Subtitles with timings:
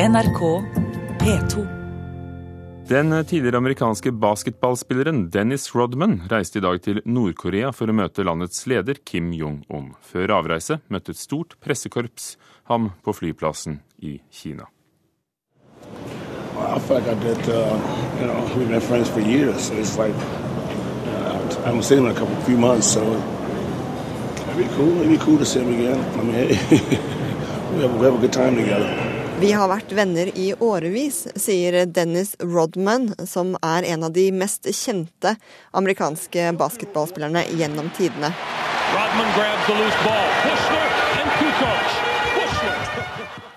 [0.00, 0.40] NRK
[1.20, 1.66] P2.
[2.88, 8.62] Den tidligere amerikanske basketballspilleren Dennis Rodman reiste i dag til Nord-Korea for å møte landets
[8.70, 9.88] leder Kim Jong-un.
[9.98, 12.36] Før avreise møtte et stort pressekorps
[12.70, 14.70] ham på flyplassen i Kina.
[15.82, 17.74] I feel like I did, uh,
[18.20, 19.66] you know, we've been friends for years.
[19.66, 20.14] So it's like,
[21.10, 24.94] uh, I haven't seen him in a couple, few months, so it'd be cool.
[25.02, 25.98] It'd be cool to see him again.
[25.98, 26.48] I mean, hey,
[27.74, 29.07] we, have, we have a good time together.
[29.38, 34.66] Vi har vært venner i årevis, sier Dennis Rodman, som er en av de mest
[34.74, 35.36] kjente
[35.78, 38.32] amerikanske basketballspillerne gjennom tidene.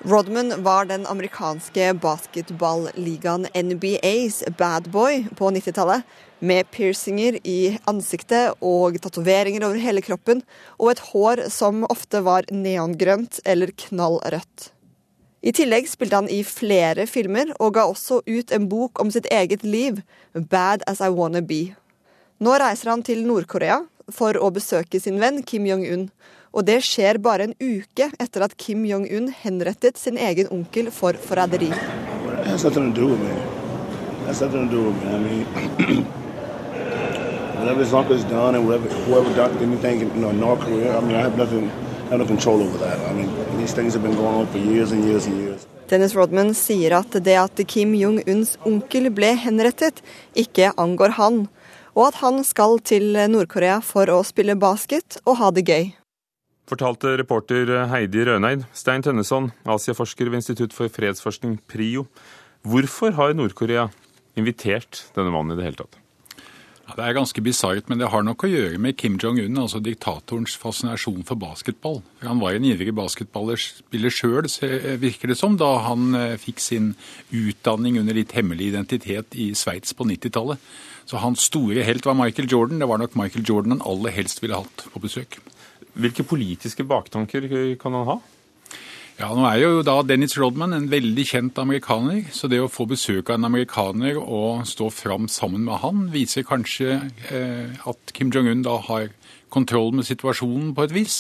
[0.06, 6.06] Rodman var den amerikanske basketballigaen NBAs bad boy på 90-tallet,
[6.46, 10.46] med piercinger i ansiktet og tatoveringer over hele kroppen,
[10.78, 14.70] og et hår som ofte var neongrønt eller knallrødt.
[15.42, 19.26] I tillegg spilte han i flere filmer, og ga også ut en bok om sitt
[19.34, 20.04] eget liv,
[20.34, 21.74] Bad As I Wanna Be.
[22.42, 23.80] Nå reiser han til Nord-Korea
[24.14, 26.08] for å besøke sin venn Kim Jong-un.
[26.54, 31.18] Og det skjer bare en uke etter at Kim Jong-un henrettet sin egen onkel for
[31.18, 31.72] forræderi.
[37.62, 41.02] Whatever his uncle's done and whatever, whoever done anything in you know, North Korea, I
[41.02, 41.70] mean, I have nothing,
[42.12, 43.00] have no control over that.
[43.10, 45.66] I mean, these things have been going on for years and years and years.
[45.88, 50.02] Dennis Rodman sier at det at Kim Jong-uns onkel ble henrettet,
[50.36, 51.42] ikke angår han,
[51.96, 55.92] og at han skal til Nord-Korea for å spille basket og ha det gøy.
[56.68, 58.64] Fortalte reporter Heidi Røneid.
[58.72, 62.06] Stein Tønneson, Asiaforsker ved Institutt for fredsforskning, PRIO.
[62.64, 63.90] Hvorfor har Nord-Korea
[64.40, 66.01] invitert denne mannen i det hele tatt?
[66.88, 69.80] Ja, det er ganske bisart, men det har nok å gjøre med Kim Jong-un, altså
[69.84, 72.02] diktatorens fascinasjon for basketball.
[72.26, 74.50] Han var en ivrig basketballspiller sjøl,
[75.00, 76.94] virker det som, da han eh, fikk sin
[77.30, 80.60] utdanning under litt hemmelig identitet i Sveits på 90-tallet.
[81.08, 82.82] Så hans store helt var Michael Jordan.
[82.82, 85.40] Det var nok Michael Jordan han aller helst ville hatt på besøk.
[85.94, 87.48] Hvilke politiske baktanker
[87.80, 88.20] kan han ha?
[89.20, 92.88] Ja, Nå er jo da Dennis Rodman en veldig kjent amerikaner, så det å få
[92.90, 96.96] besøk av en amerikaner og stå fram sammen med han, viser kanskje
[97.30, 99.12] eh, at Kim Jong-un da har
[99.54, 101.20] kontroll med situasjonen på et vis.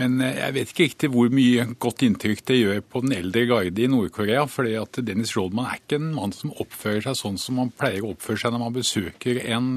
[0.00, 3.44] Men eh, jeg vet ikke riktig hvor mye godt inntrykk det gjør på den eldre
[3.48, 4.46] garde i Nord-Korea.
[4.50, 8.04] fordi at Dennis Rodman er ikke en mann som oppfører seg sånn som man pleier
[8.04, 9.70] å oppføre seg når man besøker en,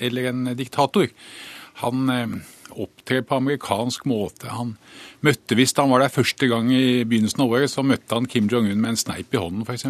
[0.00, 1.08] eller en diktator.
[1.82, 2.36] Han eh,
[2.72, 4.50] opptrer på amerikansk måte.
[4.52, 4.76] Han
[5.26, 8.48] møtte, Hvis han var der første gang i begynnelsen av året, så møtte han Kim
[8.50, 9.86] Jong-un med en sneip i hånden, f.eks.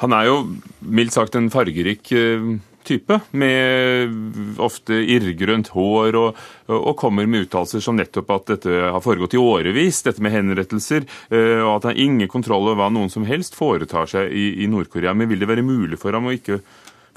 [0.00, 0.36] Han er jo
[0.80, 2.44] mildt sagt en fargerik eh,
[2.88, 6.38] type, med ofte irrgrønt hår, og,
[6.72, 11.04] og kommer med uttalelser som nettopp at dette har foregått i årevis, dette med henrettelser,
[11.28, 14.64] eh, og at han har ingen kontroll over hva noen som helst foretar seg i,
[14.64, 15.14] i Nord-Korea.
[15.14, 16.62] Men vil det være mulig for ham å ikke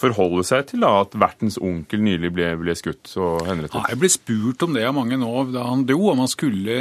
[0.02, 3.78] forholde seg til da, at vertens onkel nylig ble, ble skutt og henrettet?
[3.78, 6.80] Ja, jeg ble spurt om det av mange nå da han dro, om han skulle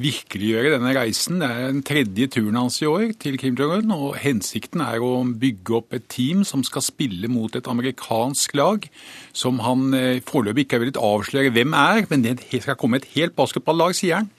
[0.00, 1.40] virkeliggjøre denne reisen.
[1.42, 5.12] Det er den tredje turen hans i år til Kim Jong-un, og hensikten er å
[5.24, 8.88] bygge opp et team som skal spille mot et amerikansk lag,
[9.36, 13.10] som han eh, foreløpig ikke har villet avsløre hvem er, men det skal komme et
[13.16, 14.30] helt basketballag, sier han,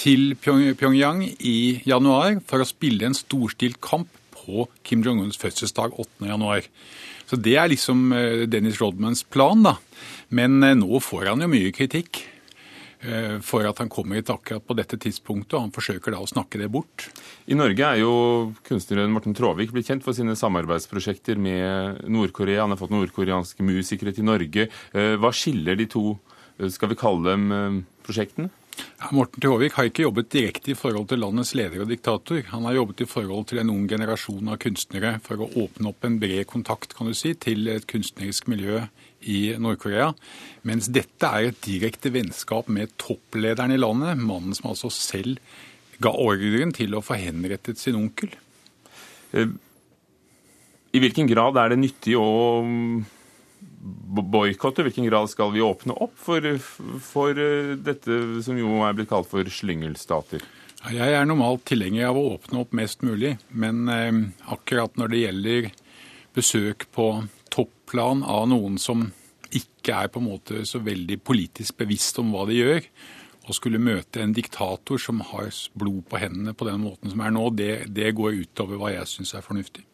[0.00, 4.08] til Pyongyang i januar for å spille en storstilt kamp
[4.44, 6.28] på Kim Jong-uns fødselsdag 8.
[6.28, 6.68] januar.
[7.28, 9.76] Så det er liksom eh, Dennis Rodmans plan, da.
[10.34, 12.20] Men eh, nå får han jo mye kritikk
[13.00, 16.28] eh, for at han kommer hit akkurat på dette tidspunktet, og han forsøker da å
[16.28, 17.08] snakke det bort.
[17.48, 18.12] I Norge er jo
[18.66, 22.64] kunstneren Morten Tråvik blitt kjent for sine samarbeidsprosjekter med Nord-Korea.
[22.66, 24.68] Han har fått nordkoreanske musikere til Norge.
[24.92, 26.14] Hva skiller de to,
[26.72, 28.52] skal vi kalle dem, prosjektene?
[29.12, 32.40] Morten Håvik har ikke jobbet direkte i forhold til landets leder og diktator.
[32.50, 36.06] Han har jobbet i forhold til en ung generasjon av kunstnere for å åpne opp
[36.06, 38.84] en bred kontakt kan du si, til et kunstnerisk miljø
[39.28, 40.12] i Nord-Korea.
[40.68, 45.40] Mens dette er et direkte vennskap med topplederen i landet, mannen som altså selv
[46.02, 48.32] ga ordren til å få henrettet sin onkel.
[49.34, 49.52] Eh,
[50.94, 52.26] I hvilken grad er det nyttig å
[53.64, 54.84] boikotte?
[54.86, 56.44] Hvilken grad skal vi åpne opp for,
[57.04, 60.44] for, eh, dette som jo er blitt kalt for slyngelstater?
[60.92, 64.22] Jeg er normalt tilhenger av å åpne opp mest mulig, men eh,
[64.52, 65.70] akkurat når det gjelder
[66.34, 67.08] besøk på
[67.54, 69.06] topplan av noen som
[69.54, 72.88] ikke er på en måte så veldig politisk bevisst om hva de gjør,
[73.44, 77.34] og skulle møte en diktator som har blod på hendene på den måten som er
[77.34, 79.84] nå, det, det går utover hva jeg syns er fornuftig.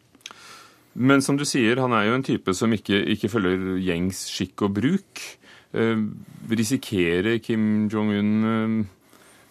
[0.93, 4.65] Men som du sier, han er jo en type som ikke, ikke følger gjengs skikk
[4.67, 5.21] og bruk.
[5.71, 6.01] Eh,
[6.51, 8.81] risikerer Kim Jong-un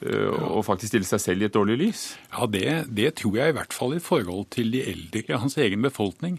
[0.04, 2.02] eh, å faktisk stille seg selv i et dårlig lys?
[2.28, 5.80] Ja, det, det, tror jeg i hvert fall i forhold til de eldre, hans egen
[5.84, 6.38] befolkning.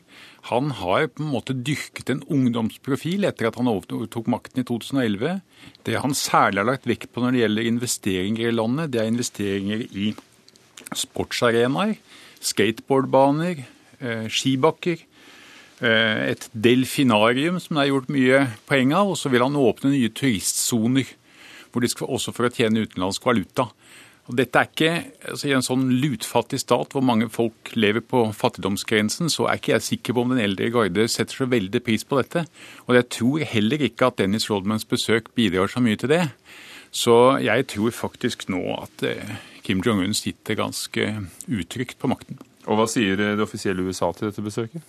[0.51, 5.41] Han har på en måte dyrket en ungdomsprofil etter at han overtok makten i 2011.
[5.89, 9.09] Det han særlig har lagt vekt på når det gjelder investeringer i landet, det er
[9.09, 10.13] investeringer i
[10.97, 11.97] sportsarenaer,
[12.41, 13.80] skateboardbaner, eh,
[14.31, 15.05] skibakker.
[15.81, 19.95] Eh, et delfinarium som det er gjort mye poeng av, og så vil han åpne
[19.95, 21.09] nye turistsoner
[21.71, 23.71] hvor de skal også for å tjene utenlandsk valuta.
[24.29, 24.91] Og dette er ikke,
[25.31, 29.73] altså I en sånn lutfattig stat hvor mange folk lever på fattigdomsgrensen, så er ikke
[29.73, 32.45] jeg sikker på om den eldre garde setter så veldig pris på dette.
[32.85, 36.21] Og jeg tror heller ikke at Dennis Rodmans besøk bidrar så mye til det.
[36.93, 41.09] Så jeg tror faktisk nå at eh, Kim Jong-un sitter ganske
[41.49, 42.37] utrygt på makten.
[42.67, 44.83] Og Hva sier det offisielle USA til dette besøket?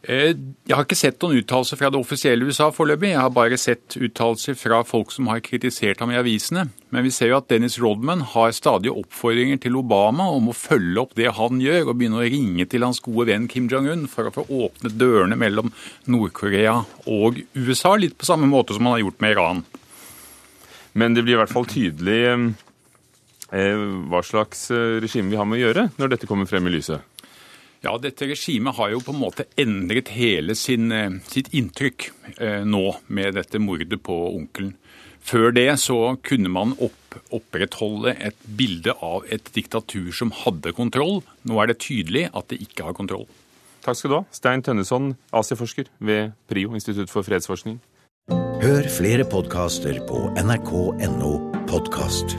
[0.00, 3.10] Eh, jeg har ikke sett noen uttalelser fra det offisielle USA foreløpig.
[3.12, 6.70] Jeg har bare sett uttalelser fra folk som har kritisert ham i avisene.
[6.88, 11.04] Men vi ser jo at Dennis Rodman har stadig oppfordringer til Obama om å følge
[11.04, 14.30] opp det han gjør, og begynne å ringe til hans gode venn Kim Jong-un for
[14.30, 15.68] å få åpne dørene mellom
[16.08, 19.62] Nord-Korea og USA, litt på samme måte som han har gjort med Iran.
[20.96, 22.48] Men det blir i hvert fall tydelig eh,
[23.50, 27.02] hva slags eh, regime vi har med å gjøre når dette kommer frem i lyset.
[27.80, 32.62] Ja, dette regimet har jo på en måte endret hele sin, eh, sitt inntrykk eh,
[32.68, 34.74] nå med dette mordet på onkelen.
[35.20, 41.20] Før det så kunne man opp, opprettholde et bilde av et diktatur som hadde kontroll.
[41.44, 43.26] Nå er det tydelig at det ikke har kontroll.
[43.84, 47.80] Takk skal du ha, Stein Tønneson, Asiaforsker ved PRIO, Institutt for fredsforskning.
[48.60, 51.34] Hør flere podkaster på nrk.no
[51.70, 52.36] podkast.